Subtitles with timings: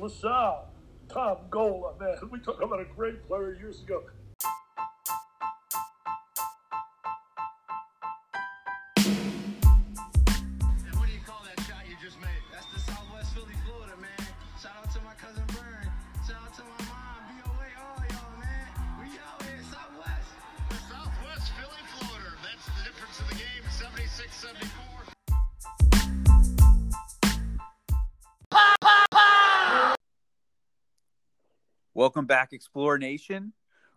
[0.00, 0.68] LaSalle,
[1.08, 2.16] Tom Gola, man.
[2.30, 4.02] We talked about a great player years ago.
[32.18, 33.52] Welcome back, Explore Nation.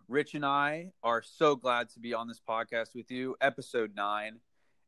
[0.06, 4.38] Rich and I are so glad to be on this podcast with you, episode nine.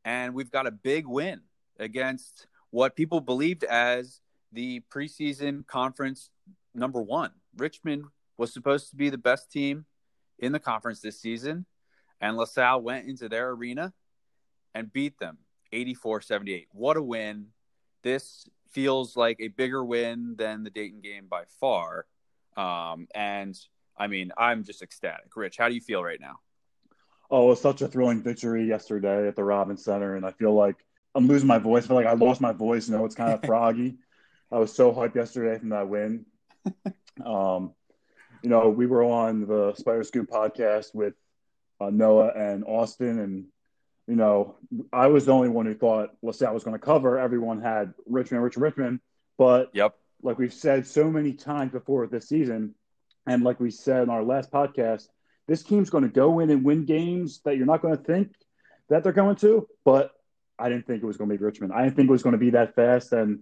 [0.04, 1.40] And we've got a big win
[1.80, 4.20] against what people believed as
[4.52, 6.30] the preseason conference
[6.76, 7.32] number one.
[7.56, 8.04] Richmond
[8.36, 9.84] was supposed to be the best team
[10.38, 11.66] in the conference this season,
[12.20, 13.92] and LaSalle went into their arena
[14.76, 15.38] and beat them
[15.72, 16.68] 84 78.
[16.70, 17.46] What a win!
[18.04, 22.06] This feels like a bigger win than the Dayton game by far.
[22.56, 23.58] Um, and
[23.96, 25.36] I mean, I'm just ecstatic.
[25.36, 26.36] Rich, how do you feel right now?
[27.30, 30.54] Oh, it was such a thrilling victory yesterday at the Robins Center, and I feel
[30.54, 30.76] like
[31.14, 31.84] I'm losing my voice.
[31.84, 32.88] I feel like I lost my voice.
[32.88, 33.96] You know, it's kind of froggy.
[34.52, 36.26] I was so hyped yesterday from that win.
[37.24, 37.72] um,
[38.42, 41.14] you know, we were on the Spider Scoop podcast with
[41.80, 43.46] uh, Noah and Austin, and
[44.06, 44.56] you know,
[44.92, 47.18] I was the only one who thought LaSalle was going to cover.
[47.18, 49.00] Everyone had Richmond, Richmond, Richmond,
[49.38, 49.96] but Yep.
[50.24, 52.74] Like we've said so many times before this season,
[53.26, 55.08] and like we said in our last podcast,
[55.46, 58.32] this team's going to go in and win games that you're not going to think
[58.88, 59.68] that they're going to.
[59.84, 60.12] But
[60.58, 61.72] I didn't think it was going to be Richmond.
[61.72, 63.40] I didn't think it was going to be that fast, and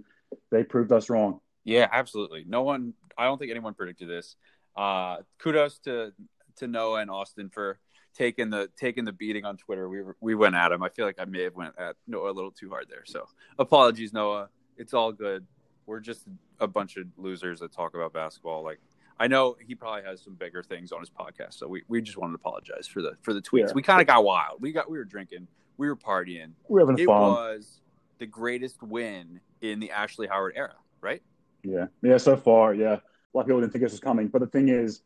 [0.50, 1.41] they proved us wrong.
[1.64, 2.44] Yeah, absolutely.
[2.47, 4.36] No one, I don't think anyone predicted this.
[4.77, 6.12] Uh, kudos to
[6.56, 7.78] to Noah and Austin for
[8.14, 9.89] taking the taking the beating on Twitter.
[9.89, 10.83] We were, we went at him.
[10.83, 13.05] I feel like I may have went at Noah a little too hard there.
[13.05, 14.48] So apologies, Noah.
[14.77, 15.46] It's all good.
[15.86, 16.27] We're just
[16.61, 18.62] a bunch of losers that talk about basketball.
[18.62, 18.80] Like
[19.19, 22.16] I know he probably has some bigger things on his podcast, so we, we just
[22.19, 23.69] wanted to apologize for the for the tweets.
[23.69, 23.72] Yeah.
[23.74, 24.61] We kind of got wild.
[24.61, 26.52] We got we were drinking, we were partying.
[26.68, 27.20] We're having It fun.
[27.33, 27.80] was
[28.18, 31.23] the greatest win in the Ashley Howard era, right?
[31.62, 32.17] Yeah, yeah.
[32.17, 32.95] So far, yeah.
[32.95, 35.02] A lot of people didn't think this was coming, but the thing is,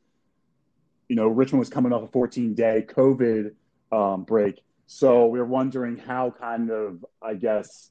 [1.09, 3.53] you know, Richmond was coming off a 14 day COVID
[3.93, 7.91] um, break, so we were wondering how kind of, I guess,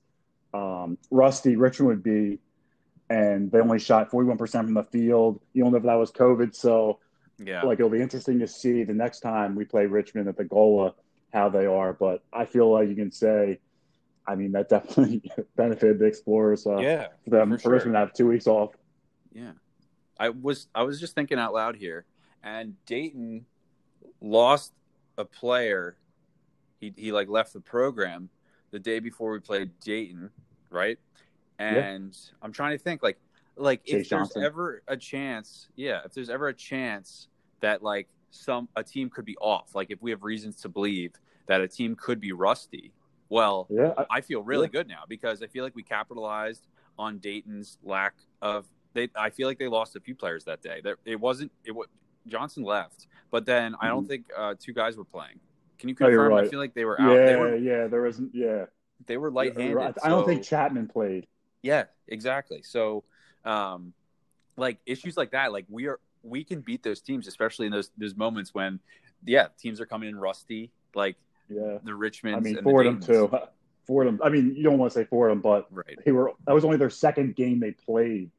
[0.53, 2.39] um, rusty Richmond would be,
[3.09, 5.39] and they only shot 41 percent from the field.
[5.53, 6.99] You don't know if that was COVID, so
[7.39, 7.63] Yeah.
[7.63, 10.93] like it'll be interesting to see the next time we play Richmond at the Gola
[11.33, 11.93] how they are.
[11.93, 13.59] But I feel like you can say,
[14.27, 15.21] I mean, that definitely
[15.55, 16.65] benefited the Explorers.
[16.65, 17.07] Uh, yeah.
[17.25, 17.71] for them for for sure.
[17.73, 18.71] Richmond to have two weeks off.
[19.33, 19.51] Yeah.
[20.17, 22.05] I was I was just thinking out loud here
[22.41, 23.45] and Dayton
[24.21, 24.71] lost
[25.17, 25.97] a player.
[26.79, 28.29] He he like left the program
[28.71, 30.29] the day before we played Dayton,
[30.69, 30.97] right?
[31.59, 33.17] And I'm trying to think like
[33.55, 34.43] like if there's Johnson.
[34.43, 37.27] ever a chance, yeah, if there's ever a chance
[37.61, 41.13] that like some a team could be off, like if we have reasons to believe
[41.47, 42.91] that a team could be rusty,
[43.29, 44.71] well, Yeah, I, I feel really Yeah.
[44.79, 46.67] good now because I feel like we capitalized
[46.99, 49.09] on Dayton's lack of they.
[49.15, 50.81] I feel like they lost a few players that day.
[50.83, 51.71] There, it wasn't it.
[51.71, 51.85] wa-
[52.27, 55.39] Johnson left, but then I don't think uh, two guys were playing.
[55.77, 56.03] Can you Mm-hmm.
[56.05, 56.45] No, you're confirm?
[56.45, 57.15] I feel like they were out.
[57.15, 57.87] They yeah, were yeah.
[57.87, 58.31] There isn't.
[58.33, 58.65] Yeah,
[59.05, 59.75] they were light-handed.
[59.75, 59.93] right.
[60.03, 61.27] I don't think Chapman played.
[61.65, 62.61] Yeah, exactly.
[62.61, 63.03] So,
[63.43, 63.93] um,
[64.55, 67.89] like issues like that, like we are we can beat those teams, especially in those
[67.97, 68.79] those moments when,
[69.25, 71.15] yeah, teams are coming in rusty, like
[71.49, 72.35] Yeah, the Richmond.
[72.35, 73.29] I mean Fordham too.
[73.87, 74.19] Fordham.
[74.23, 75.97] I mean, you don't want to say Fordham, but Right.
[76.05, 76.31] they were.
[76.45, 78.29] That was only their second game they played,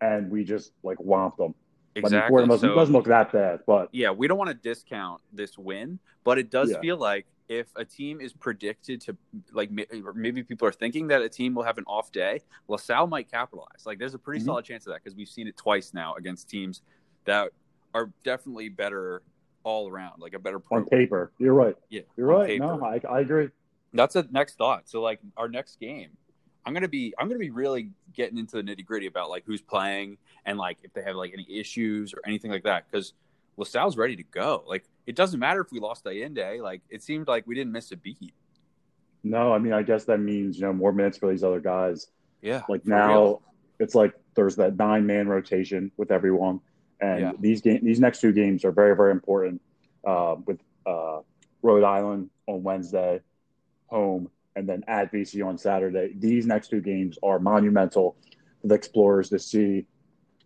[0.00, 1.54] and we just like whomped them.
[1.96, 2.28] I mean, Exactly.
[2.30, 5.56] Fordham doesn't, So- doesn't look that bad, but yeah, we don't want to discount this
[5.58, 6.80] win, but it does Yeah.
[6.80, 9.16] feel like if a team is predicted to
[9.52, 9.70] like
[10.14, 13.84] maybe people are thinking that a team will have an off day, LaSalle might capitalize.
[13.84, 14.44] Like there's a pretty Mhm.
[14.44, 16.82] solid chance of that because we've seen it twice now against teams
[17.24, 17.50] that
[17.92, 19.22] are definitely better
[19.64, 21.76] all around, like a better on paper, you're right.
[21.88, 22.46] Yeah, You're right.
[22.46, 22.64] paper.
[22.64, 23.50] No, I, I agree.
[23.92, 24.88] That's a next thought.
[24.88, 26.16] So like our next game,
[26.64, 29.60] I'm gonna be I'm gonna be really getting into the nitty gritty about like who's
[29.60, 33.12] playing and like if they have like any issues or anything like that because
[33.56, 34.62] LaSalle's ready to go.
[34.68, 36.62] Like it doesn't matter if we lost Ayinde.
[36.62, 38.32] Like it seemed like we didn't miss a beat.
[39.24, 42.06] No, I mean, I guess that means you know more minutes for these other guys.
[42.42, 43.42] Yeah, Like now, real.
[43.80, 46.60] it's like there's that nine man rotation with everyone,
[47.00, 47.32] and Yeah.
[47.40, 49.60] these game these next two games are very very important.
[50.06, 51.18] Uh, with uh,
[51.60, 53.20] Rhode Island on Wednesday,
[53.88, 56.14] home, and then at BC on Saturday.
[56.16, 58.16] These next two games are monumental
[58.62, 59.86] for the Explorers to see.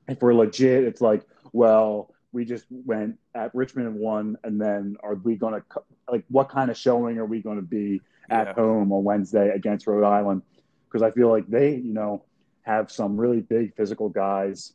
[0.09, 1.23] If we're legit, it's like,
[1.53, 6.25] well, we just went at Richmond and won, and then are we going to like
[6.29, 8.53] what kind of showing are we going to be at Yeah.
[8.55, 10.43] home on Wednesday against Rhode Island?
[10.89, 12.25] Because I feel like they, you know,
[12.63, 14.73] have some really big physical guys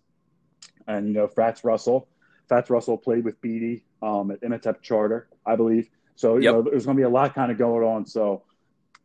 [0.87, 2.07] and you know Fats Russell.
[2.47, 5.89] Fats Russell played with Beatty um, at Imhotep Charter, I believe.
[6.15, 6.53] So you Yep.
[6.53, 8.05] know there's going to be a lot kind of going on.
[8.05, 8.43] So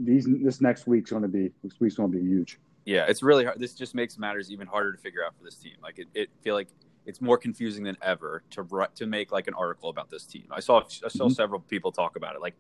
[0.00, 2.59] these this next week's going to be this week's going to be huge.
[2.85, 3.59] Yeah, it's really hard.
[3.59, 5.77] This just makes matters even harder to figure out for this team.
[5.83, 6.69] Like it, it feel like
[7.06, 10.47] it's more confusing than ever to write, to make like an article about this team.
[10.51, 11.35] I saw I saw Mhm.
[11.35, 12.41] several people talk about it.
[12.41, 12.55] Like,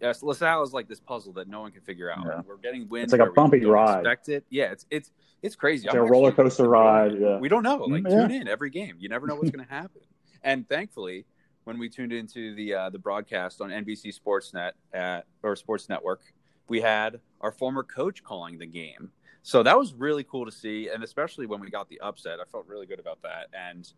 [0.00, 2.24] yes, LaSalle is like this puzzle that no one can figure out.
[2.26, 2.42] Yeah.
[2.46, 3.12] We're getting wins.
[3.12, 4.00] It's like a bumpy ride.
[4.00, 4.44] Expect it.
[4.50, 5.10] Yeah, it's it's
[5.42, 5.86] it's crazy.
[5.86, 7.18] It's I'm a roller coaster ride.
[7.18, 7.38] Yeah.
[7.38, 7.76] We don't know.
[7.84, 8.20] Like Mm, yeah.
[8.28, 8.96] tune in every game.
[8.98, 10.02] You never know what's going to happen.
[10.42, 11.24] And thankfully,
[11.64, 16.20] when we tuned into the uh, the broadcast on NBC Sportsnet at or Sports Network,
[16.68, 19.10] we had our former coach calling the game.
[19.46, 22.44] So that was really cool to see, and especially when we got the upset, I
[22.50, 23.46] felt really good about that.
[23.52, 23.88] And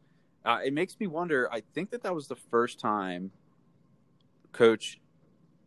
[0.45, 1.49] uh, it makes me wonder.
[1.50, 3.31] I think that that was the first time
[4.53, 5.00] Coach,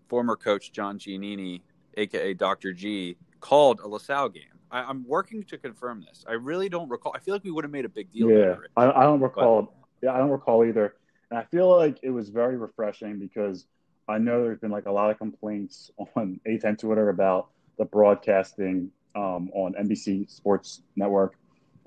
[0.08, 1.62] former coach John Giannini,
[1.98, 2.74] aka Dr.
[2.74, 4.44] G, called a LaSalle game.
[4.70, 6.24] I, I'm working to confirm this.
[6.30, 7.14] I really don't recall.
[7.16, 8.30] I feel like we would have made a big deal.
[8.30, 8.72] Yeah, out of it.
[8.78, 9.74] I, I don't recall.
[10.04, 10.94] Yeah, I don't recall either.
[11.32, 13.66] And I feel like it was very refreshing because
[14.08, 17.50] I know there's been like a lot of complaints on A10 Twitter about
[17.80, 21.36] the broadcasting um, on NBC Sports Network,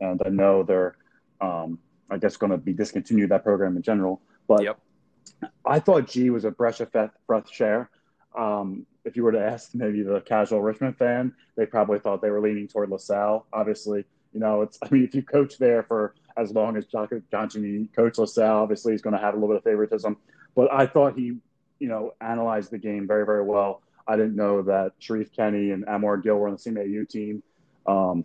[0.01, 0.97] and I know they're,
[1.41, 1.79] um,
[2.11, 4.21] I guess, going to be discontinued that program in general.
[4.47, 4.79] But Yep.
[5.65, 7.91] I thought G was a breath of fresh air.
[8.37, 12.31] Um, if you were to ask maybe the casual Richmond fan, they probably thought they
[12.31, 13.47] were leaning toward LaSalle.
[13.53, 14.79] Obviously, you know, it's.
[14.83, 18.93] I mean, if you coach there for as long as John Johnson coach LaSalle, obviously
[18.93, 20.17] he's going to have a little bit of favoritism.
[20.55, 21.37] But I thought he,
[21.79, 23.83] you know, analyzed the game very, very well.
[24.07, 27.43] I didn't know that Sherif Kenney and Amor Gill were on the same AU team,
[27.87, 28.25] um,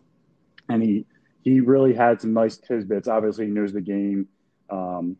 [0.67, 1.05] and he
[1.41, 3.07] he really had some nice tidbits.
[3.07, 4.27] Obviously, he knows the game.
[4.69, 5.15] Um,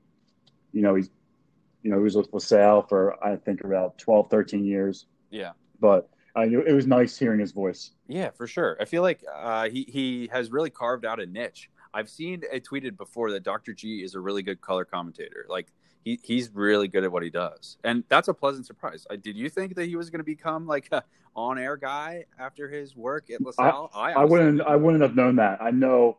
[0.74, 1.10] you know, he's
[1.84, 5.06] you know he was with LaSalle for I think about 12, 13 years.
[5.30, 5.52] Yeah.
[5.80, 7.92] But uh, it was nice hearing his voice.
[8.08, 8.78] Yeah, for sure.
[8.80, 11.70] I feel like uh, he he has really carved out a niche.
[11.94, 13.74] I've seen it tweeted before that Dr.
[13.74, 15.46] G is a really good color commentator.
[15.50, 15.72] Like
[16.10, 19.06] he he's really good at what he does, and that's a pleasant surprise.
[19.10, 21.04] Uh, did you think that he was going to become like a
[21.36, 23.92] on air guy after his work at LaSalle?
[23.94, 24.62] I, I honestly wouldn't.
[24.62, 25.62] I wouldn't have known that.
[25.62, 26.18] I know.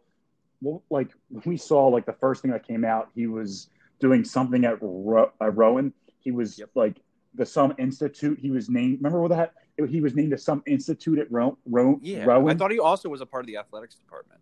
[0.62, 1.08] Well, like
[1.44, 5.32] we saw, like the first thing that came out, he was doing something at, Ro-
[5.40, 5.92] at Rowan.
[6.18, 6.70] He was Yep.
[6.74, 6.96] like
[7.34, 8.38] the some institute.
[8.38, 8.98] He was named.
[8.98, 9.54] Remember what that?
[9.88, 12.54] He was named to some institute at Ro- Ro- Yeah, Rowan.
[12.54, 14.40] I thought he also was a part of the athletics department.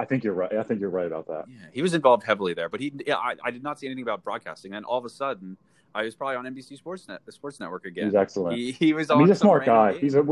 [0.00, 0.52] I think you're right.
[0.54, 1.44] I think you're right about that.
[1.46, 4.02] Yeah, he was involved heavily there, but he yeah, I, I did not see anything
[4.02, 4.72] about broadcasting.
[4.72, 5.58] And all of a sudden,
[5.94, 8.06] I was probably on NBC Sports Net, the Sports Network again.
[8.06, 8.56] He's excellent.
[8.56, 9.92] He, he was I mean, he's a smart guy.
[9.92, 10.00] game.
[10.00, 10.24] He's a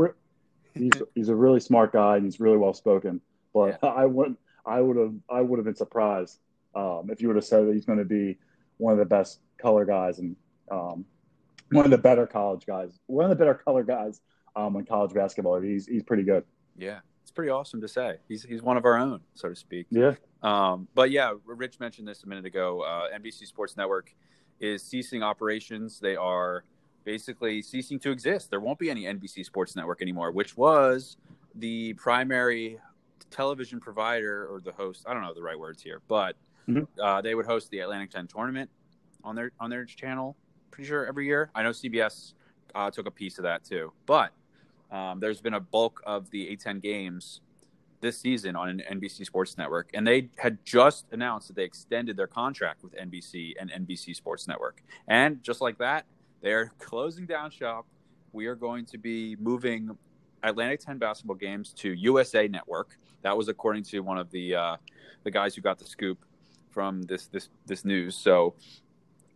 [0.73, 3.21] he's he's a really smart guy, and he's really well spoken.
[3.53, 4.39] But I wouldn't.
[4.65, 5.13] I would have.
[5.29, 6.39] I would have been surprised
[6.73, 8.37] um, if you would have said that he's going to be
[8.77, 10.35] one of the best color guys and
[10.71, 11.05] um,
[11.71, 14.21] one of the better college guys, one of the better color guys
[14.55, 15.59] um, in college basketball.
[15.61, 16.43] He's he's pretty good.
[16.77, 16.99] Yeah,
[17.29, 18.15] it's pretty awesome to say.
[18.27, 19.85] He's he's one of our own, so to speak.
[19.91, 20.15] Yeah.
[20.41, 22.81] Um, but yeah, Rich mentioned this a minute ago.
[22.81, 24.15] Uh, NBC Sports Network
[24.59, 25.99] is ceasing operations.
[25.99, 26.63] They are
[27.03, 28.49] basically ceasing to exist.
[28.49, 31.17] There won't be any NBC Sports Network anymore, which was
[31.53, 32.79] the primary
[33.29, 35.05] television provider or the host.
[35.07, 36.35] I don't know the right words here, but
[36.67, 36.87] Mhm.
[36.99, 38.71] uh, they would host the Atlantic 10 tournament
[39.23, 40.35] on their on their channel.
[40.71, 41.51] Pretty sure every year.
[41.53, 42.33] I know CBS
[42.73, 44.31] uh, took a piece of that too, but
[44.91, 47.41] um, there's been a bulk of the A10 games
[48.01, 52.15] this season on an NBC Sports Network, and they had just announced that they extended
[52.15, 54.81] their contract with NBC and NBC Sports Network.
[55.07, 56.05] And just like that,
[56.41, 57.85] they're closing down shop.
[58.31, 59.97] We are going to be moving
[60.43, 62.97] Atlantic 10 basketball games to USA Network.
[63.21, 64.77] That was according to one of the uh,
[65.23, 66.19] the guys who got the scoop
[66.71, 68.15] from this this this news.
[68.15, 68.55] So,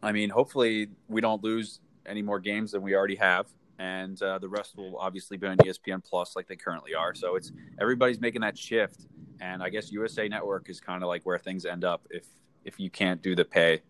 [0.02, 3.48] I mean, hopefully we don't lose any more games than we already have
[3.84, 7.14] and uh, the rest will obviously be on ESPN Plus like they currently are.
[7.14, 9.08] So it's everybody's making that shift,
[9.42, 12.24] and I guess USA Network is kind of like where things end up if
[12.64, 13.82] if you can't do the pay,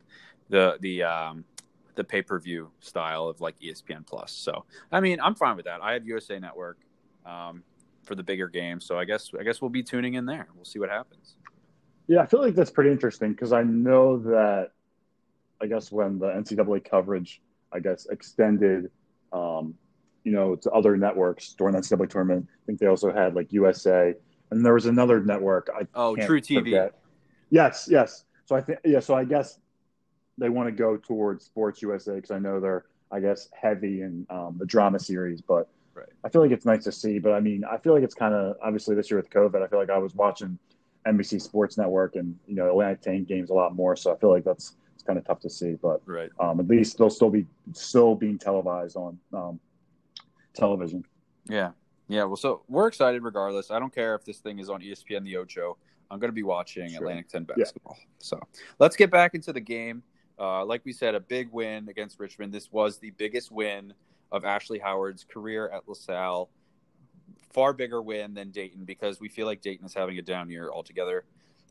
[0.50, 1.46] the the um,
[1.94, 4.32] the pay per view style of like ESPN Plus.
[4.32, 5.80] So I mean, I'm fine with that.
[5.82, 6.80] I have USA Network
[7.24, 7.62] um,
[8.04, 10.48] for the bigger games, so I guess I guess we'll be tuning in there.
[10.56, 11.36] We'll see what happens.
[12.08, 14.72] Yeah, I feel like that's pretty interesting because I know that
[15.62, 18.90] I guess when the NCAA coverage, I guess, extended,
[19.32, 19.76] um,
[20.24, 22.48] you know, to other networks during that NCAA tournament.
[22.50, 24.14] I think they also had like USA,
[24.52, 25.70] and there was another network.
[25.76, 26.60] I Oh, truTV.
[26.60, 26.94] forget.
[27.50, 28.26] Yes, yes.
[28.46, 29.00] So I think yeah.
[29.00, 29.60] So I guess
[30.38, 34.26] they want to go towards Sports USA because I know they're I guess heavy in
[34.30, 36.10] um, the drama series, but Right.
[36.24, 37.20] I feel like it's nice to see.
[37.20, 39.62] But I mean, I feel like it's kind of obviously this year with COVID.
[39.62, 40.58] I feel like I was watching
[41.06, 44.32] NBC Sports Network and you know Atlantic 10 games a lot more, so I feel
[44.32, 45.74] like that's it's kind of tough to see.
[45.76, 46.32] But Right.
[46.40, 49.60] um, at least they'll still be still being televised on um,
[50.54, 51.06] television.
[51.46, 51.72] Yeah.
[52.08, 52.24] Yeah.
[52.26, 53.72] Well, so we're excited regardless.
[53.72, 55.78] I don't care if this thing is on ESPN The Ocho.
[56.12, 57.00] I'm going to be watching Sure.
[57.00, 57.56] Atlantic 10 Yeah.
[57.64, 57.98] basketball.
[58.20, 58.40] So
[58.80, 60.04] let's get back into the game.
[60.40, 62.54] Uh, like we said, a big win against Richmond.
[62.54, 63.94] This was the biggest win
[64.32, 66.50] of Ashley Howard's career at LaSalle.
[67.52, 70.72] Far bigger win than Dayton because we feel like Dayton is having a down year
[70.72, 71.24] altogether.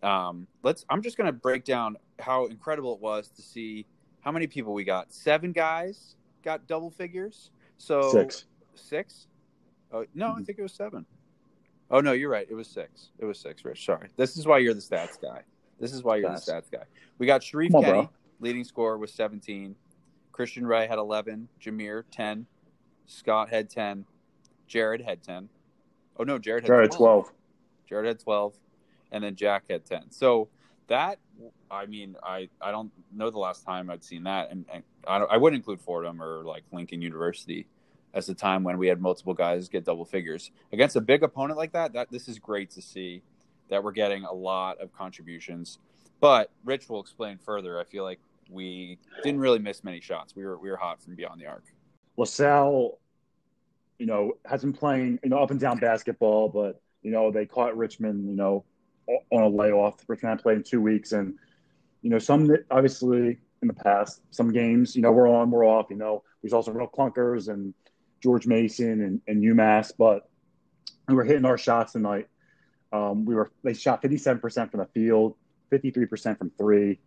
[0.02, 0.84] Um, let's.
[0.88, 3.86] I'm just going to break down how incredible it was to see
[4.20, 5.12] how many people we got.
[5.12, 7.50] Seven guys got double figures.
[7.78, 8.44] So Six.
[8.74, 9.26] Six?
[9.92, 10.46] Oh no, I Mhm.
[10.46, 11.06] think it was seven.
[11.90, 12.46] Oh no, you're right.
[12.48, 13.10] It was six.
[13.18, 13.84] It was six, Rich.
[13.84, 14.08] Sorry.
[14.16, 15.42] This is why you're the stats guy.
[15.78, 16.84] This is why you're the stats guy.
[17.18, 18.10] We got Sharif on, Kenny, bro.
[18.40, 19.76] leading scorer with 17.
[20.30, 21.48] Christian Ray had 11.
[21.60, 22.46] Jhamir 10.
[23.06, 24.06] Scott had 10.
[24.66, 25.48] Jared had 10.
[26.16, 27.30] Oh no, Jared had Jared 12.
[27.86, 28.54] Jared had 12,
[29.10, 30.10] and then Jack had 10.
[30.10, 30.48] So
[30.86, 31.18] that,
[31.70, 35.18] I mean, I, I don't know the last time I'd seen that, and, and I,
[35.18, 37.66] don't, I wouldn't include Fordham or like Lincoln University
[38.14, 41.58] as the time when we had multiple guys get double figures against a big opponent
[41.58, 41.92] like that.
[41.92, 43.22] That this is great to see
[43.70, 45.78] that we're getting a lot of contributions.
[46.20, 47.80] But Rich will explain further.
[47.80, 50.36] I feel like we didn't really miss many shots.
[50.36, 51.64] We were we were hot from beyond the arc.
[52.16, 52.98] LaSalle,
[53.98, 57.46] you know, has been playing, you know, up and down basketball, but, you know, they
[57.46, 58.64] caught Richmond, you know,
[59.30, 60.04] on a layoff.
[60.06, 61.12] Richmond played in two weeks.
[61.12, 61.34] And,
[62.02, 65.86] you know, some, obviously, in the past, some games, you know, we're on, we're off.
[65.88, 67.72] You know, we saw some real clunkers and
[68.22, 70.28] George Mason and, and UMass, but
[71.08, 72.28] we were hitting our shots tonight.
[72.92, 75.34] Um, we were, they shot 57% from the field,
[75.72, 77.00] 53% from three.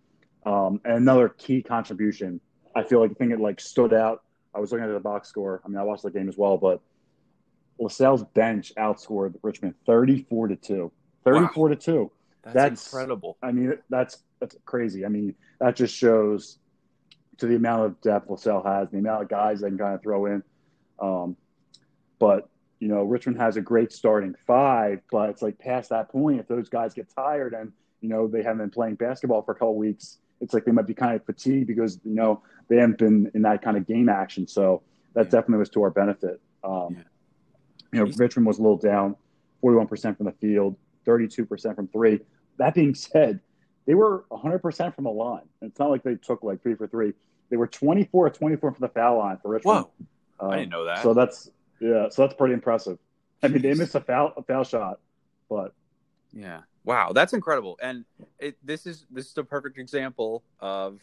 [0.46, 2.40] Um, and another key contribution,
[2.76, 5.28] I feel like the thing that like stood out I was looking at the box
[5.28, 5.62] score.
[5.66, 6.80] I mean, I watched the game as well, but
[7.78, 10.92] LaSalle's bench outscored Richmond 34 to 2.
[11.26, 12.12] 34 to 2.
[12.44, 13.38] That's, That's- incredible.
[13.44, 15.06] I mean, that's that's crazy.
[15.06, 16.60] I mean, that just shows
[17.38, 20.02] to the amount of depth LaSalle has, the amount of guys they can kind of
[20.02, 20.44] throw in.
[21.00, 21.36] Um,
[22.20, 22.50] but,
[22.80, 26.48] you know, Richmond has a great starting five, but it's like past that point, if
[26.48, 27.72] those guys get tired and,
[28.02, 30.88] you know, they haven't been playing basketball for a couple weeks, it's like they might
[30.88, 34.10] be kind of fatigued because, you know, they haven't been in that kind of game
[34.10, 34.48] action.
[34.48, 34.82] So
[35.14, 35.32] that Yeah.
[35.32, 36.42] definitely was to our benefit.
[36.64, 37.04] Um, Yeah.
[37.94, 39.16] You know, Richmond was a little down,
[39.62, 40.76] 41% from the field,
[41.06, 42.20] 32% from three.
[42.58, 43.40] That being said,
[43.86, 45.48] they were 100% from the line.
[45.62, 47.14] It's not like they took like three for three.
[47.50, 49.86] They were 24 24 from the foul line for Richmond.
[49.86, 49.92] Whoa,
[50.40, 51.04] Um, I didn't know that.
[51.04, 51.50] So that's
[51.80, 52.98] yeah, so that's pretty impressive.
[53.44, 55.00] I mean, they missed a foul a foul shot,
[55.50, 55.74] but
[56.34, 56.62] Yeah.
[56.84, 57.80] Wow, that's incredible.
[57.82, 58.06] And
[58.38, 61.00] it, this is this is a perfect example of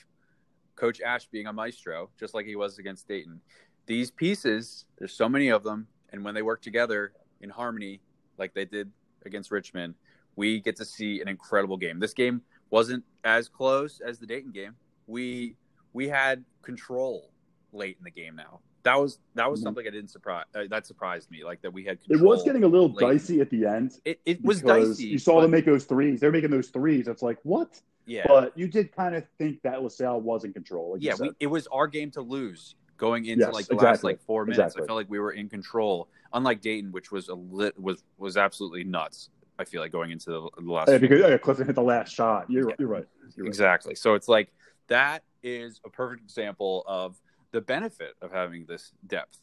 [0.77, 3.41] Coach Ash being a maestro, just like he was against Dayton.
[3.87, 8.01] These pieces, there's so many of them, and when they work together in harmony,
[8.39, 8.93] like they did
[9.27, 9.95] against Richmond,
[10.37, 11.99] we get to see an incredible game.
[11.99, 14.77] This game wasn't as close as the Dayton game.
[15.09, 15.57] We
[15.93, 17.33] we had control
[17.73, 18.37] late in the game.
[18.37, 19.65] Now that was that was Mhm.
[19.65, 20.45] something I didn't surprise.
[20.55, 21.99] Uh, that surprised me, like that we had.
[22.09, 23.01] it was getting a little late.
[23.01, 23.93] dicey at the end.
[24.05, 25.05] It, it was dicey.
[25.07, 26.21] You saw but- them make those threes.
[26.21, 27.09] They're making those threes.
[27.09, 27.81] It's like what?
[28.07, 28.25] Yeah.
[28.27, 30.95] But you did kind of think that LaSalle was in control.
[30.95, 34.03] Like yeah, we, it was our game to lose going into Yes, like the last
[34.05, 34.59] like four minutes.
[34.59, 34.83] Exactly.
[34.83, 38.37] I felt like we were in control, unlike Dayton, which was a lit was was
[38.37, 39.31] absolutely nuts.
[39.59, 40.89] I feel like going into the, the last.
[40.91, 42.51] Yeah, because yeah, Clifton hit the last shot.
[42.51, 42.75] You're, Yeah.
[42.81, 43.07] you're right.
[43.37, 43.49] You're right.
[43.49, 43.95] exactly.
[43.95, 44.53] So it's like
[44.89, 47.21] that is a perfect example of
[47.53, 49.39] the benefit of having this depth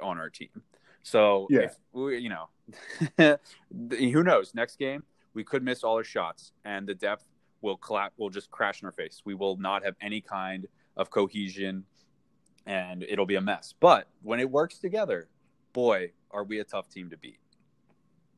[0.00, 0.48] on our team.
[1.02, 1.60] So Yeah.
[1.60, 2.48] if we, you know,
[3.98, 4.54] who knows?
[4.54, 5.02] Next game
[5.34, 7.24] we could miss all our shots, and the depth
[7.62, 8.14] will collapse.
[8.18, 9.22] Will just crash in our face.
[9.24, 10.66] We will not have any kind
[10.96, 11.84] of cohesion,
[12.66, 13.74] and it'll be a mess.
[13.80, 15.28] But when it works together,
[15.72, 17.38] boy, are we a tough team to beat.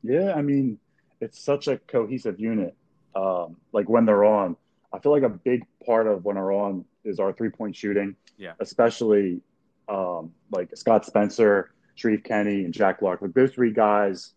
[0.03, 0.77] Yeah, I mean,
[1.19, 2.75] it's such a cohesive unit.
[3.15, 4.55] Um, like when they're on,
[4.93, 8.15] I feel like a big part of when they're on is our three point shooting.
[8.37, 8.53] Yeah.
[8.59, 9.41] Especially
[9.87, 13.21] um, like Scott Spencer, Sherif Kenney, and Jack Clark.
[13.21, 14.33] Like those three guys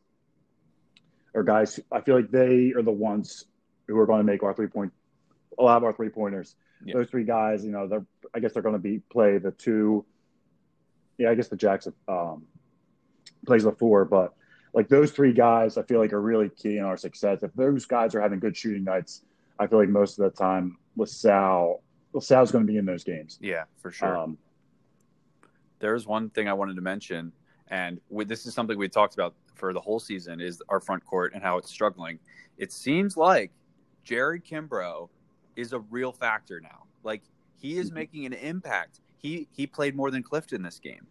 [1.34, 1.80] are guys.
[1.90, 3.44] I feel like they are the ones
[3.86, 4.92] who are going to make our three point,
[5.58, 6.54] a lot of our three pointers.
[6.84, 6.94] Yeah.
[6.94, 8.06] Those three guys, you know, they're.
[8.34, 10.04] I guess they're going to be play the two.
[11.16, 12.46] Yeah, I guess the Jackson um,
[13.46, 14.34] plays the four, but
[14.74, 17.42] like those three guys, I feel like are really key in our success.
[17.42, 19.22] If those guys are having good shooting nights,
[19.58, 21.82] I feel like most of the time LaSalle,
[22.18, 23.38] LaSalle's going to be in those games.
[23.40, 24.16] Yeah, for sure.
[24.16, 24.38] Um,
[25.78, 27.32] there's one thing I wanted to mention,
[27.68, 31.04] and with, this is something we talked about for the whole season is our front
[31.04, 32.18] court and how it's struggling.
[32.58, 33.50] It seems like
[34.04, 35.08] Jared Kimbrough
[35.56, 36.84] is a real factor now.
[37.02, 37.22] Like
[37.56, 37.94] he is Mhm.
[37.94, 39.00] making an impact.
[39.18, 41.06] He he played more than Clifton this game.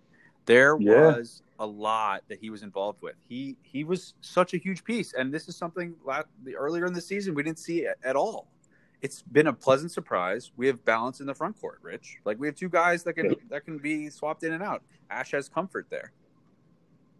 [0.45, 1.15] There Yeah.
[1.17, 3.15] was a lot that he was involved with.
[3.27, 6.93] He he was such a huge piece, and this is something la- the earlier in
[6.93, 8.47] the season we didn't see it at all.
[9.01, 10.51] It's been a pleasant surprise.
[10.57, 12.17] We have balance in the front court, Rich.
[12.25, 14.81] Like we have two guys that can that can be swapped in and out.
[15.09, 16.11] Ash has comfort there.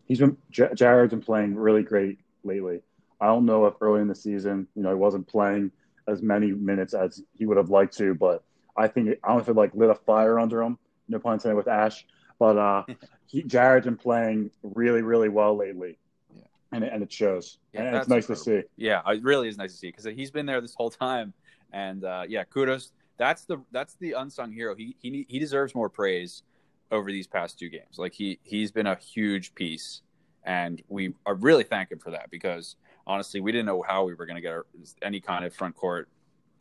[0.05, 2.81] he's been J- Jared's been playing really great lately.
[3.21, 5.71] I don't know if early in the season, you know, he wasn't playing
[6.07, 8.43] as many minutes as he would have liked to, but
[8.75, 10.77] I think I don't know if it like lit a fire under him.
[11.09, 12.05] No pun intended with Ash,
[12.39, 12.83] but uh,
[13.27, 15.97] he, Jared's been playing really, really well lately,
[16.35, 16.43] Yeah.
[16.71, 17.59] and it, and it shows.
[17.73, 18.63] Yeah, and it's nice to see.
[18.75, 21.33] Yeah, it really is nice to see because he's been there this whole time,
[21.71, 22.91] and uh, yeah, kudos.
[23.17, 24.75] That's the that's the unsung hero.
[24.75, 26.43] He he he deserves more praise
[26.91, 27.97] over these past two games.
[27.97, 30.01] Like he he's been a huge piece,
[30.43, 32.75] and we are really thank him for that because
[33.07, 34.65] honestly, we didn't know how we were going to get our,
[35.01, 36.09] any kind of front court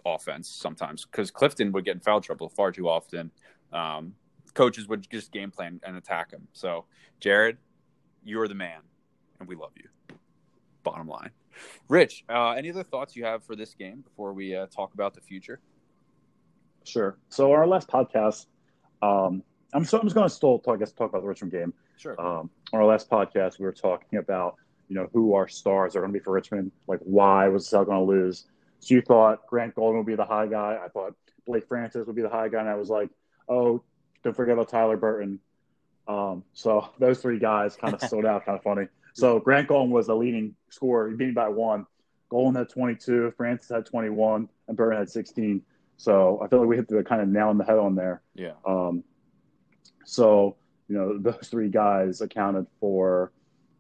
[0.07, 3.31] offense sometimes because Clifton would get in foul trouble far too often.
[3.73, 4.15] Um,
[4.55, 6.49] coaches would just game plan and attack him.
[6.53, 6.87] So,
[7.21, 7.59] Jared,
[8.25, 8.81] you're the man,
[9.41, 9.89] and we love you.
[10.83, 11.31] Bottom line.
[11.89, 15.15] Rich, uh, any other thoughts you have for this game before we uh, talk about
[15.15, 15.61] the future?
[16.85, 17.19] Sure.
[17.29, 18.47] So our last podcast,
[19.03, 21.53] um, I'm so I'm just going to still talk, I guess, talk about the Richmond
[21.53, 21.75] game.
[21.97, 22.21] Sure.
[22.21, 24.57] Um, on our last podcast, we were talking about
[24.89, 27.85] you know who our stars are going to be for Richmond, like why was Sal
[27.85, 28.47] going to lose.
[28.81, 30.79] So you thought Grant Golden would be the high guy.
[30.83, 31.15] I thought
[31.47, 33.11] Blake Francis would be the high guy, and I was like,
[33.49, 33.83] oh,
[34.23, 35.41] don't forget about Tyler Burton.
[36.09, 38.87] Um, so those three guys kind of stood out, kind of funny.
[39.17, 41.09] So Grant Golden was the leading scorer.
[41.09, 41.87] He beat me by one.
[42.29, 45.63] Golden had 22, Francis had 21, and Burton had 16.
[45.97, 48.21] So I feel like we hit the kind of nail on the head on there.
[48.35, 48.53] yeah.
[48.67, 49.03] Um,
[50.05, 50.57] so
[50.89, 53.33] you know those three guys accounted for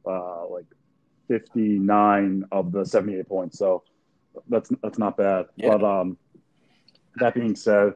[0.06, 0.64] uh, like
[1.28, 3.58] 59 of the 78 points.
[3.58, 3.84] So
[4.48, 5.46] that's that's not bad.
[5.56, 5.76] Yeah.
[5.76, 6.16] But um,
[7.16, 7.92] that being said,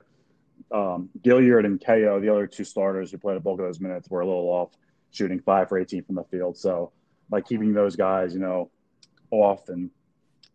[0.71, 4.11] um, Gilyard and KO, the other two starters who played a bulk of those minutes,
[4.11, 4.73] were a little off,
[5.11, 6.59] shooting five for 18 from the field.
[6.59, 6.93] So
[7.31, 8.71] by keeping those guys, you know,
[9.31, 9.91] off and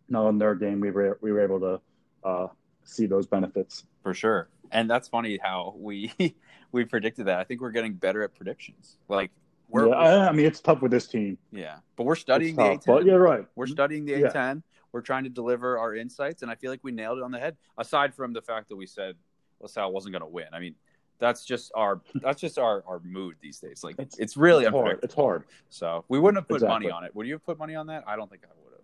[0.08, 1.80] not on their game, we were we were able to
[2.22, 2.46] uh,
[2.84, 3.84] see those benefits.
[4.02, 4.48] For sure.
[4.70, 6.12] And that's funny how we
[6.72, 7.38] we predicted that.
[7.40, 8.98] I think we're getting better at predictions.
[9.08, 9.30] Like
[9.68, 11.38] we're yeah, I, I mean, it's tough with this team.
[11.50, 11.78] yeah.
[11.96, 12.98] But we're studying It's the tough, A10.
[13.00, 13.46] but you're right.
[13.56, 14.28] We're studying the Yeah.
[14.28, 14.62] A10.
[14.92, 17.38] We're trying to deliver our insights, and I feel like we nailed it on the
[17.38, 17.56] head.
[17.76, 19.16] Aside from the fact that we said
[19.60, 20.46] LaSalle wasn't going to win.
[20.52, 20.74] I mean,
[21.18, 23.82] that's just our that's just our, our mood these days.
[23.84, 25.00] Like it's, It's- really it's hard.
[25.02, 25.44] It's hard.
[25.68, 27.14] So we wouldn't have put money on it.
[27.14, 28.04] Would you have put money on that?
[28.06, 28.82] I don't think I would have.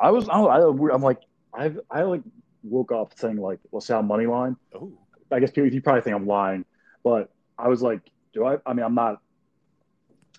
[0.00, 1.20] I was, I, I'm like,
[1.52, 2.22] I, I like
[2.62, 4.56] woke up saying like LaSalle money line.
[4.74, 4.92] Oh,
[5.30, 6.64] I guess people, you probably think I'm lying,
[7.02, 8.00] but I was like,
[8.32, 8.58] do I?
[8.64, 9.20] I mean, I'm not,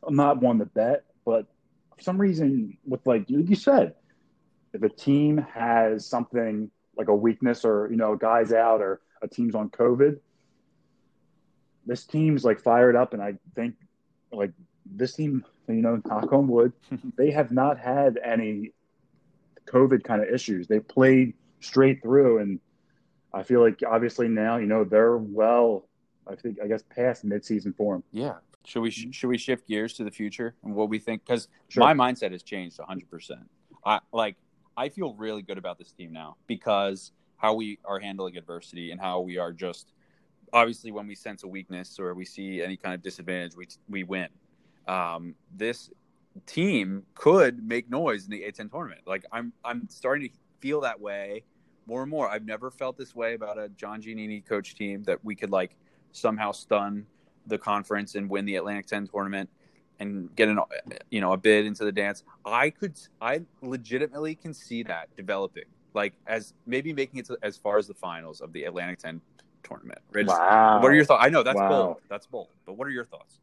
[0.03, 1.45] I'm not one to bet, but
[1.95, 3.95] for some reason, with like you you said,
[4.73, 9.27] if a team has something like a weakness or you know, guys out or a
[9.27, 10.19] team's on COVID,
[11.85, 13.75] this team's like fired up, and I think
[14.31, 14.51] like
[14.85, 16.73] this team, you know, knock on wood,
[17.17, 18.71] they have not had any
[19.65, 20.67] COVID kind of issues.
[20.67, 22.59] They played straight through, and
[23.33, 25.87] I feel like obviously now, you know, they're well,
[26.27, 28.03] I think, I guess, past midseason form.
[28.11, 28.35] yeah.
[28.65, 29.11] Should we mm-hmm.
[29.11, 31.25] should we shift gears to the future and what we think?
[31.25, 31.81] Because Sure.
[31.81, 33.09] my mindset has changed 100.
[33.09, 33.49] percent
[33.85, 34.35] I like
[34.75, 38.99] I feel really good about this team now because how we are handling adversity and
[38.99, 39.93] how we are just
[40.53, 44.03] obviously when we sense a weakness or we see any kind of disadvantage, we we
[44.03, 44.27] win.
[44.87, 45.89] Um, this
[46.45, 49.01] team could make noise in the A10 tournament.
[49.05, 51.43] Like I'm I'm starting to feel that way
[51.87, 52.29] more and more.
[52.29, 55.75] I've never felt this way about a John Giannini coach team that we could like
[56.11, 57.05] somehow stun
[57.47, 59.49] the conference and win the Atlantic 10 tournament
[59.99, 60.59] and get an
[61.09, 62.23] you know a bid into the dance.
[62.45, 67.57] I could I legitimately can see that developing like as maybe making it to, as
[67.57, 69.21] far as the finals of the Atlantic 10
[69.63, 69.99] tournament.
[70.11, 70.81] Rich, Wow.
[70.81, 71.23] What are your thoughts?
[71.25, 71.69] I know that's Wow.
[71.69, 71.97] bold.
[72.09, 72.47] That's bold.
[72.65, 73.39] But what are your thoughts?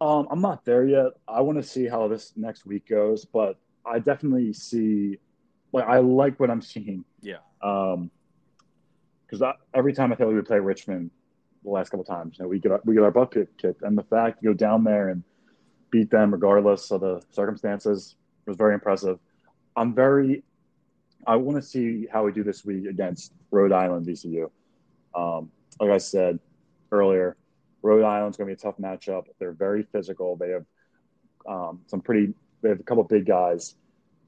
[0.00, 1.12] Um, I'm not there yet.
[1.28, 5.18] I want to see how this next week goes, but I definitely see,
[5.72, 7.04] like, I like what I'm seeing.
[7.20, 7.36] Yeah.
[7.62, 8.10] Um,
[9.26, 11.10] because every time I feel we would play Richmond,
[11.64, 13.82] the last couple times, you know, we get our, we get our butt kicked, kicked,
[13.82, 15.22] and the fact to go down there and
[15.90, 19.18] beat them regardless of the circumstances was very impressive.
[19.76, 20.42] I'm very,
[21.26, 24.50] I want to see how we do this week against Rhode Island VCU.
[25.14, 26.38] Um, like I said
[26.90, 27.36] earlier,
[27.82, 29.24] Rhode Island's going to be a tough matchup.
[29.38, 30.36] They're very physical.
[30.36, 30.64] They have
[31.46, 32.34] um, some pretty.
[32.62, 33.74] They have a couple big guys,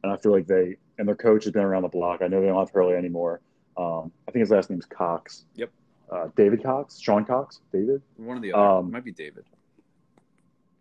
[0.03, 2.23] and I feel like they and their coach has been around the block.
[2.23, 3.41] I know they don't have Hurley anymore.
[3.77, 5.45] Um, I think his last name's Cox.
[5.57, 5.71] Yep.
[6.11, 8.03] Uh, David Cox, Sean Cox, David.
[8.17, 8.63] One of the other.
[8.63, 9.45] Um, It might be David.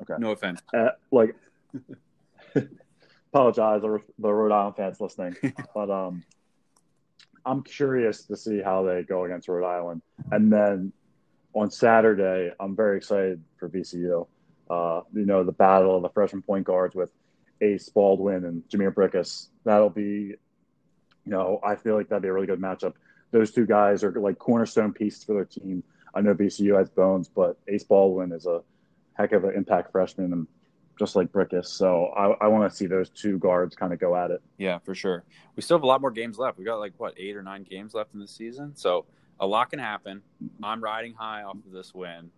[0.02, 0.16] Okay.
[0.20, 0.62] No offense.
[0.74, 1.36] Uh, like,
[3.34, 4.00] apologize the
[4.34, 5.36] Rhode Island fans listening,
[5.74, 6.24] but um,
[7.46, 10.02] I'm curious to see how they go against Rhode Island,
[10.32, 10.94] and then
[11.54, 14.28] on Saturday, I'm very excited for VCU.
[14.70, 17.12] Uh, you know, the battle of the freshman point guards with
[17.62, 19.48] Ace Baldwin and Jhamir Brickus.
[19.64, 20.38] That'll be, you
[21.32, 22.94] know, I feel like that'd be a really good matchup.
[23.32, 25.84] Those two guys are like cornerstone pieces for their team.
[26.14, 28.62] I know VCU has bones, but Ace Baldwin is a
[29.14, 30.48] heck of an impact freshman and
[31.04, 31.66] just like Brickus.
[31.66, 34.42] So I, I want to see those two guards kind of go at it.
[34.58, 35.24] Yeah, for sure.
[35.56, 36.58] We still have a lot more games left.
[36.58, 39.06] We got like what eight or nine games left in the season, so
[39.40, 40.22] a lot can happen.
[40.64, 42.32] I'm riding high off of this win,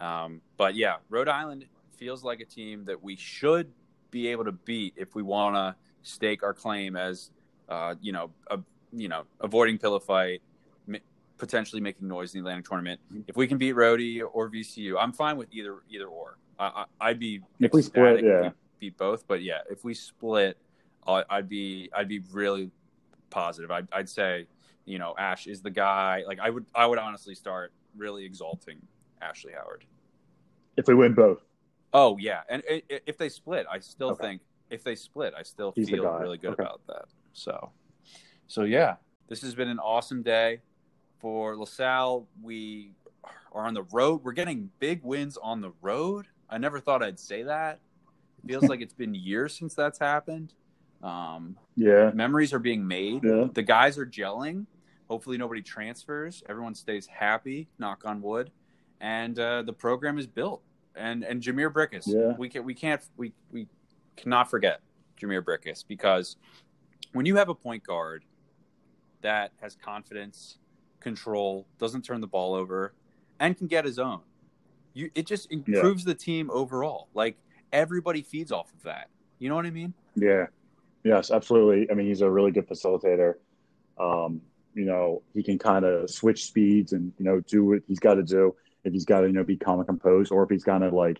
[0.00, 3.70] um, but yeah, Rhode Island feels like a team that we should
[4.10, 7.30] be able to beat if we want to stake our claim as,
[7.68, 8.58] uh, you know, a,
[8.92, 10.40] you know, avoiding pillow fight,
[11.38, 13.00] potentially making noise in the Atlantic tournament.
[13.12, 13.22] Mm-hmm.
[13.28, 16.38] If we can beat Rhody or VCU, I'm fine with either either or.
[16.58, 19.26] I, I, would be if we split, yeah, we beat both.
[19.26, 20.58] But yeah, if we split,
[21.06, 22.70] I'd be I'd be really
[23.30, 23.70] positive.
[23.70, 24.46] I'd, I'd say,
[24.84, 26.24] you know, Ash is the guy.
[26.26, 28.78] Like I would I would honestly start really exalting
[29.20, 29.84] Ashley Howard.
[30.76, 31.40] If we win both.
[31.92, 34.26] Oh yeah, and if they split, I still Okay.
[34.26, 36.62] think if they split, I still He's feel really good Okay.
[36.62, 37.06] about that.
[37.32, 37.72] So,
[38.46, 38.96] so yeah,
[39.28, 40.60] this has been an awesome day
[41.20, 42.26] for LaSalle.
[42.42, 42.94] We
[43.52, 44.22] are on the road.
[44.24, 46.26] We're getting big wins on the road.
[46.48, 47.80] I never thought I'd say that.
[48.44, 50.54] It feels like it's been years since that's happened.
[51.02, 52.10] Um, Yeah.
[52.14, 53.24] memories are being made.
[53.24, 53.48] Yeah.
[53.52, 54.66] The guys are gelling.
[55.08, 56.42] Hopefully, nobody transfers.
[56.48, 57.68] Everyone stays happy.
[57.78, 58.50] Knock on wood.
[59.00, 60.62] And uh, the program is built.
[60.94, 62.04] And and Jhamir Brickus.
[62.06, 62.34] Yeah.
[62.38, 63.68] We can we can't we we
[64.16, 64.80] cannot forget
[65.20, 66.36] Jhamir Brickus because
[67.12, 68.24] when you have a point guard
[69.20, 70.58] that has confidence,
[71.00, 72.94] control, doesn't turn the ball over,
[73.38, 74.20] and can get his own,
[74.96, 77.08] you it just improves the team overall.
[77.14, 77.36] Like
[77.72, 79.08] everybody feeds off of that.
[79.38, 79.92] You know what I mean?
[80.14, 80.46] Yeah.
[81.04, 81.88] Yes, absolutely.
[81.90, 83.34] I mean, he's a really good facilitator.
[83.98, 84.40] Um,
[84.74, 88.14] you know, he can kind of switch speeds and, you know, do what he's got
[88.14, 88.54] to do.
[88.84, 90.88] If he's got to, you know, be calm and composed, or if he's going to
[90.88, 91.18] like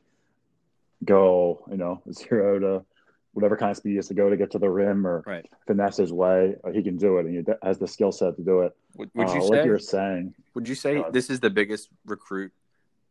[1.05, 2.85] go, you know, zero to
[3.33, 5.45] whatever kind of speed he has to go to get to the rim or Right.
[5.67, 7.27] finesse his way, uh, he can do it.
[7.27, 8.75] And he has the skill set to do it.
[8.97, 9.65] Would, would Uh, you like say?
[9.67, 11.13] you were saying, Would you say God.
[11.13, 12.51] this is the biggest recruit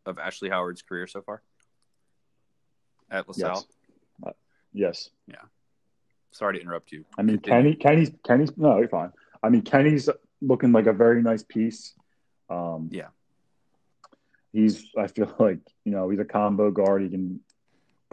[0.06, 1.42] of Ashley Howard's career so far
[3.10, 3.56] at LaSalle?
[3.56, 4.26] yes.
[4.26, 4.32] Uh,
[4.74, 5.10] yes.
[5.28, 5.36] Yeah.
[6.32, 7.06] Sorry to interrupt you.
[7.18, 7.76] I mean, Continue.
[7.76, 9.12] Kenny, Kenny's, Kenny's, no, you're fine.
[9.42, 10.10] I mean, Kenny's
[10.42, 11.94] looking like a very nice piece.
[12.50, 13.08] Um, Yeah.
[14.52, 17.04] He's, I feel like, you know, he's a combo guard.
[17.04, 17.40] He can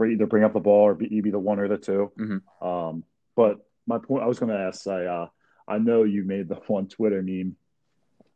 [0.04, 2.66] either bring up the ball or be, be the one or the 2 Mhm.
[2.66, 3.04] Um,
[3.36, 5.28] but my point, I was going to ask, I, uh,
[5.66, 7.56] I know you made the one Twitter meme,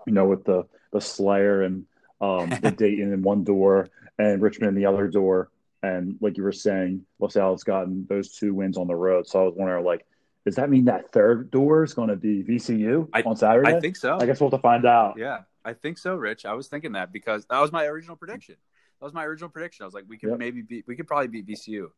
[0.07, 1.87] you know, with the, the Slayer and
[2.20, 5.50] um, the Dayton in one door and Richmond in the other door.
[5.83, 9.26] And like you were saying, LaSalle's gotten those two wins on the road.
[9.26, 10.05] So I was wondering, like,
[10.44, 13.74] does that mean that third door is going to be VCU I- on Saturday?
[13.74, 14.16] I think so.
[14.18, 15.14] I guess we'll have to find out.
[15.18, 16.46] Yeah, I think so, Rich.
[16.46, 18.57] I was thinking that because that was my original prediction.
[19.00, 19.83] That was my original prediction.
[19.83, 20.38] I was like, we could Yep.
[20.38, 21.88] maybe beat, we could probably beat VCU.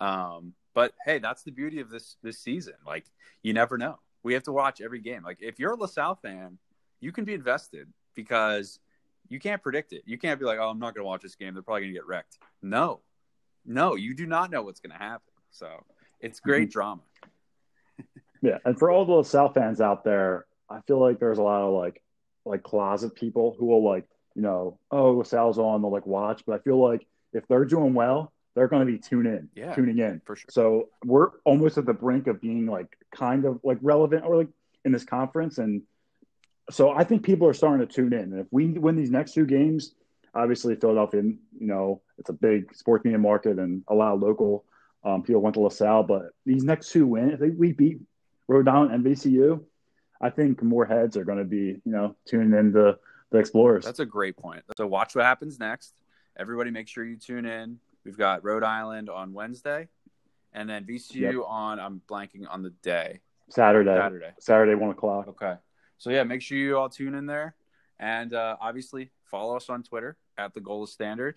[0.00, 2.74] Um, but hey, that's the beauty of this this season.
[2.86, 3.04] Like,
[3.42, 3.98] you never know.
[4.22, 5.22] We have to watch every game.
[5.22, 6.58] Like, if you're a LaSalle fan,
[7.00, 8.78] you can be invested because
[9.28, 10.02] you can't predict it.
[10.06, 11.54] You can't be like, oh, I'm not going to watch this game.
[11.54, 12.38] They're probably going to get wrecked.
[12.62, 13.00] No,
[13.64, 15.32] no, you do not know what's going to happen.
[15.50, 15.84] So
[16.20, 16.72] it's great mm-hmm.
[16.72, 17.02] drama.
[18.42, 21.62] Yeah, and for all the LaSalle fans out there, I feel like there's a lot
[21.62, 22.02] of like
[22.44, 26.52] like closet people who will like, you know, oh LaSalle's on, they'll like watch, but
[26.54, 29.74] I feel like if they're doing well, they're going to be tuning in, Yeah.
[29.74, 30.20] tuning in.
[30.26, 30.48] For sure.
[30.50, 34.48] So we're almost at the brink of being like kind of like relevant or like
[34.84, 35.80] in this conference, and
[36.70, 38.32] so I think people are starting to tune in.
[38.32, 39.94] And if we win these next two games,
[40.34, 44.64] obviously Philadelphia, you know, it's a big sports media market, and a lot of local
[45.04, 46.04] um, people went to LaSalle.
[46.04, 48.00] But these next two wins, if they- we beat
[48.48, 49.64] Rhode Island and VCU,
[50.20, 52.98] I think more heads are going to be, you know, tuning into
[53.30, 53.84] the Explorers.
[53.84, 54.62] That's a great point.
[54.76, 55.92] So watch what happens next.
[56.36, 57.78] Everybody, make sure you tune in.
[58.04, 59.88] We've got Rhode Island on Wednesday,
[60.52, 61.44] and then VCU Yep.
[61.46, 61.80] on.
[61.80, 63.20] I'm blanking on the day.
[63.50, 64.32] Saturday, Saturday.
[64.40, 65.28] Saturday, one o'clock.
[65.28, 65.54] Okay.
[66.04, 67.54] So yeah, make sure you all tune in there,
[67.98, 71.36] and uh, obviously follow us on Twitter at the Gola Standard.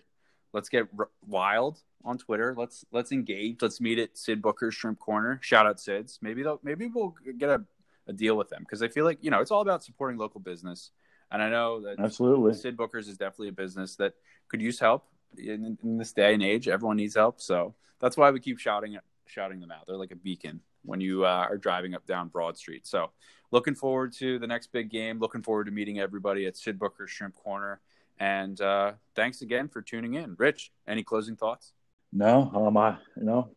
[0.52, 2.54] Let's get r- wild on Twitter.
[2.54, 3.62] Let's let's engage.
[3.62, 5.38] Let's meet at Sid Booker's Shrimp Corner.
[5.42, 6.18] Shout out Sid's.
[6.20, 7.64] Maybe they'll maybe we'll get a,
[8.08, 10.40] a deal with them because I feel like you know it's all about supporting local
[10.40, 10.90] business,
[11.32, 12.52] and I know that Absolutely.
[12.52, 14.16] Sid Booker's is definitely a business that
[14.48, 15.06] could use help
[15.38, 16.68] in, in this day and age.
[16.68, 18.98] Everyone needs help, so that's why we keep shouting
[19.28, 19.86] shouting them out.
[19.86, 22.86] They're like a beacon when you uh, are driving up down Broad Street.
[22.86, 23.10] So,
[23.50, 25.18] looking forward to the next big game.
[25.18, 27.80] Looking forward to meeting everybody at Sid Booker's Shrimp Corner.
[28.18, 30.72] And uh, thanks again for tuning in, Rich.
[30.86, 31.72] Any closing thoughts?
[32.12, 33.50] No, um, I you know,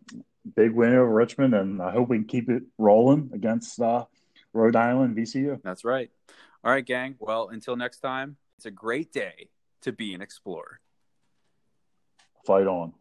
[0.56, 4.06] big win over Richmond, and I hope we can keep it rolling against uh,
[4.54, 5.62] Rhode Island VCU.
[5.64, 6.12] That's right.
[6.64, 7.16] All right, gang.
[7.20, 9.50] Well, until next time, it's a great day
[9.82, 10.80] to be an explorer.
[12.46, 12.94] Fight on.